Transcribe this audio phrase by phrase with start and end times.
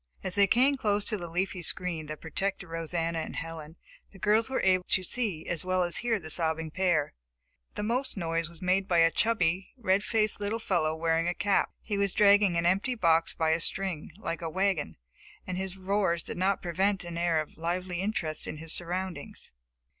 [0.23, 3.75] As they came close to the leafy screen that protected Rosanna and Helen,
[4.09, 7.13] the girls were able to see as well as hear the sobbing pair.
[7.75, 11.69] The most noise was made by a chubby, red faced little fellow wearing a cap.
[11.83, 14.97] He was dragging an empty box by a string, like a little wagon,
[15.45, 19.51] and his roars did not prevent an air of lively interest in his surroundings.